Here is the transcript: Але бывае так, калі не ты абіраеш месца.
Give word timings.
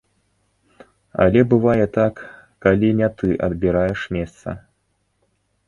Але 1.25 1.43
бывае 1.51 1.85
так, 1.99 2.15
калі 2.67 2.89
не 3.03 3.09
ты 3.21 3.29
абіраеш 3.51 3.99
месца. 4.21 4.59